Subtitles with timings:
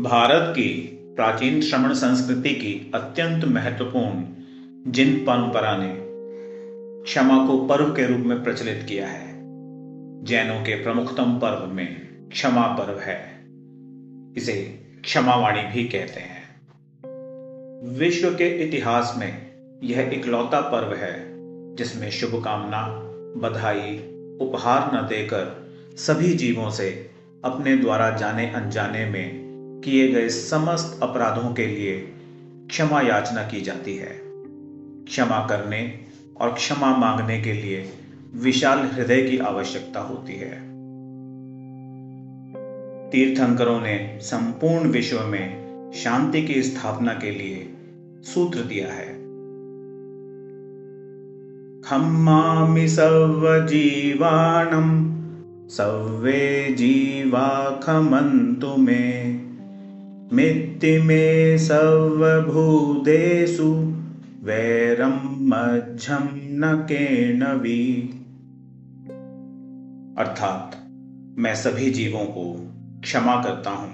[0.00, 4.24] भारत की प्राचीन श्रमण संस्कृति की अत्यंत महत्वपूर्ण
[4.92, 5.94] जिन परंपरा ने
[7.04, 9.26] क्षमा को पर्व के रूप में प्रचलित किया है,
[10.24, 11.96] जैनों के प्रमुखतम पर्व में
[12.28, 13.44] क्षमा पर्व है,
[14.36, 16.44] इसे क्षमावाणी भी कहते हैं।
[17.98, 19.52] विश्व के इतिहास में
[19.84, 21.26] यह इकलौता पर्व है,
[21.76, 22.86] जिसमें शुभकामना,
[23.40, 23.98] बधाई,
[24.40, 27.10] उपहार न देकर सभी जीवों से
[27.44, 29.47] अपने द्वारा जाने अनजाने में
[29.84, 32.12] किए गए समस्त अपराधों के लिए
[32.68, 34.20] क्षमा याचना की जाती है।
[35.04, 35.98] क्षमा करने
[36.40, 37.92] और क्षमा मांगने के लिए
[38.34, 40.68] विशाल हृदय की आवश्यकता होती है।
[43.10, 47.72] तीर्थंकरों ने संपूर्ण विश्व में शांति की स्थापना के लिए
[48.22, 49.18] सूत्र दिया है।
[51.82, 52.86] खम्मामि
[53.68, 55.18] जीवाणम
[55.68, 59.47] सवे जीवा खमंतु में।
[60.32, 63.94] मित्तिमे सर्वभूतेषु
[64.42, 66.86] वैरम मध्यम न
[70.18, 70.88] अर्थात,
[71.38, 73.90] मैं सभी जीवों को क्षमा करता हूँ।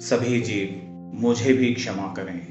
[0.00, 2.46] सभी जीव मुझे भी क्षमा करें।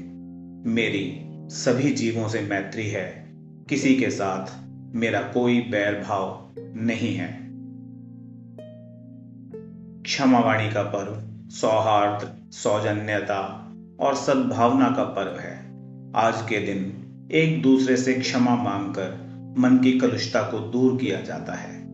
[0.70, 3.34] मेरी सभी जीवों से मैत्री है।
[3.68, 7.50] किसी के साथ मेरा कोई बैर भाव नहीं है।
[10.02, 15.56] क्षमावाणी का पर्व सौहार्द, सौजन्यता और सद्भावना का पर्व है।
[16.16, 19.24] आज के दिन एक दूसरे से क्षमा मांगकर
[19.58, 21.84] मन की कलुषता को दूर किया जाता है।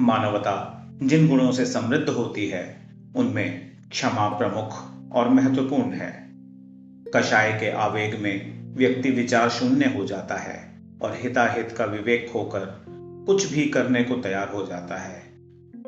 [0.00, 2.76] मानवता जिन गुणों से समृद्ध होती है,
[3.16, 6.30] उनमें क्षमा प्रमुख और महत्वपूर्ण है।
[7.16, 12.84] कषाय के आवेग में व्यक्ति विचार शून्य हो जाता है और हिताहित का विवेक होकर
[13.26, 15.22] कुछ भी करने को तैयार हो जाता है।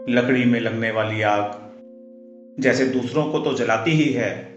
[0.08, 1.71] लकड़ी में लगने वाली आग
[2.60, 4.52] जैसे दूसरों को तो जलाती ही है,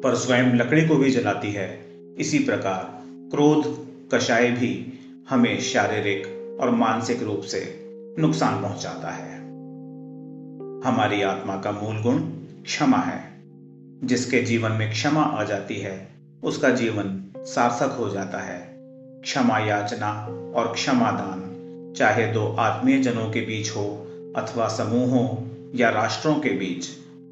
[0.00, 1.84] पर स्वयं लकड़ी को भी जलाती है।
[2.18, 6.26] इसी प्रकार क्रोध, कषाय भी हमें शारीरिक
[6.60, 7.80] और मानसिक रूप से
[8.18, 9.38] नुकसान पहुंचाता है।
[10.86, 12.18] हमारी आत्मा का मूल गुण
[12.62, 13.34] क्षमा है।
[14.04, 16.08] जिसके जीवन में क्षमा आ जाती है,
[16.42, 18.74] उसका जीवन सार्थक हो जाता है।
[19.20, 21.40] क्षमा याचना और क्षमादान
[21.96, 24.06] चाहे दो आत्मीय जनों के बीच हो
[24.36, 26.86] अथवा समूहों या राष्ट्रों के बीच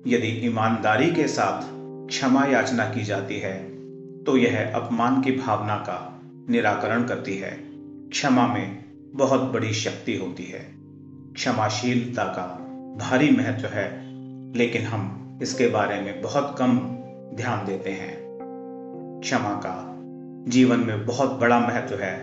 [0.06, 1.62] यदि ईमानदारी के साथ
[2.08, 3.72] क्षमा याचना की जाती है
[4.24, 7.50] तो यह अपमान की भावना का निराकरण करती है।
[8.08, 10.74] क्षमा में बहुत बड़ी शक्ति होती है।
[11.34, 12.46] क्षमाशीलता का
[13.00, 14.02] भारी महत्व है,
[14.56, 16.78] लेकिन हम इसके बारे में बहुत कम
[17.34, 18.18] ध्यान देते हैं।
[19.20, 19.96] क्षमा का
[20.50, 22.14] जीवन में बहुत बड़ा महत्व है।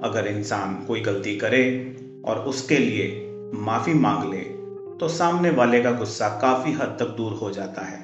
[0.00, 4.53] अगर इंसान कोई गलती करे और उसके लिए माफ़ी मांग ले
[5.00, 8.00] तो सामने वाले का गुस्सा काफ़ी हद तक दूर हो जाता है।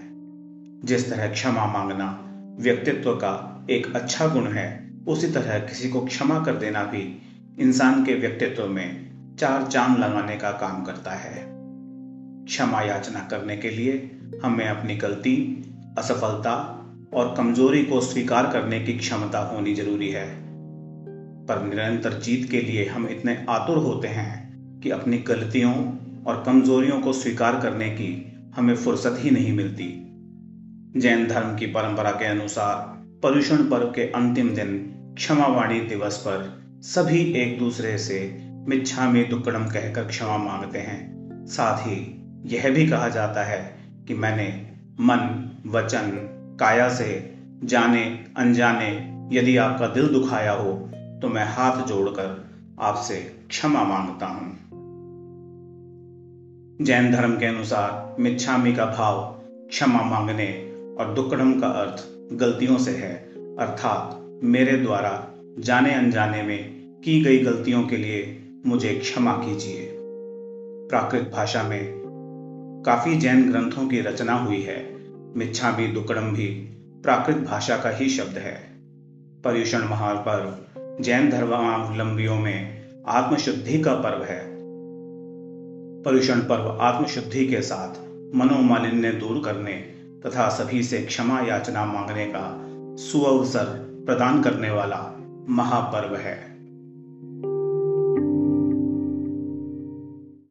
[0.84, 2.24] जिस तरह क्षमा मांगना
[2.60, 7.22] व्यक्तित्व का एक अच्छा गुण है, उसी तरह किसी को क्षमा कर देना भी
[7.58, 11.46] इंसान के व्यक्तित्व में चार चाँद लगाने का काम करता है।
[12.44, 15.64] क्षमा याचना करने के लिए हमें अपनी गलती,
[15.98, 16.84] असफलता
[17.14, 20.28] और कमज़ोरी को स्वीकार करने की क्षमता होनी ज़रूरी है।
[21.46, 24.50] पर निरंतर जीत के लिए हम इतने आतुर होते हैं
[24.80, 25.74] कि अपनी गलतियों
[26.26, 28.10] और कमजोरियों को स्वीकार करने की
[28.56, 29.86] हमें फुर्सत ही नहीं मिलती।
[30.96, 32.76] जैन धर्म की परंपरा के अनुसार
[33.22, 34.76] पर्यूषण पर्व के अंतिम दिन
[35.16, 36.48] क्षमावाणी दिवस पर
[36.82, 38.20] सभी एक दूसरे से
[38.68, 41.98] मिच्छा में दुक्कड़म कहकर क्षमा मांगते हैं। साथ ही
[42.46, 43.60] यह भी कहा जाता है
[44.08, 44.48] कि मैंने
[45.00, 46.10] मन, वचन,
[46.60, 48.04] काया से जाने,
[48.36, 48.90] अनजाने,
[49.32, 50.72] यदि आपका दिल दुखाया हो
[51.22, 53.16] तो मैं हाथ जोड़कर आपसे
[53.48, 54.69] क्षमा माँगता हूँ।
[56.82, 62.90] जैन धर्म के अनुसार मिच्छामी का भाव, क्षमा मांगने और दुक्कड़म का अर्थ गलतियों से
[62.90, 63.14] है,
[63.58, 66.70] अर्थात मेरे द्वारा जाने अनजाने में
[67.04, 69.92] की गई गलतियों के लिए मुझे क्षमा कीजिए।
[70.90, 71.92] प्राकृत भाषा में
[72.86, 74.96] काफ़ी जैन ग्रंथों की रचना हुई है।
[75.36, 76.46] मिच्छामी दुकड़म भी
[77.02, 78.70] प्राकृत भाषा का ही शब्द है।
[79.44, 80.54] पर्यूषण महापर्व
[81.02, 84.59] जैन धर्मावलंबियों में आत्मशुद्धि का पर्व है।
[86.04, 88.00] पर्यूषण पर्व आत्मशुद्धि के साथ
[88.36, 89.72] मनोमालिन्य दूर करने
[90.26, 92.66] तथा सभी से क्षमा याचना मांगने का
[92.96, 93.64] सुअवसर
[94.06, 95.16] प्रदान करने वाला
[95.48, 96.49] महापर्व है।